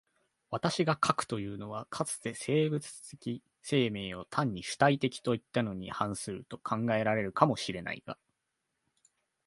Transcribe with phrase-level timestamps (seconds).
[0.49, 8.17] 私が斯くいうのは、かつて生物的生命を単に主体的といったのに反すると考えられるかも知れないが、